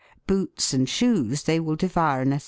Boots 0.25 0.73
and 0.73 0.89
shoes 0.89 1.43
they 1.43 1.59
will 1.59 1.75
devour 1.75 2.23
in 2.23 2.33
a. 2.33 2.39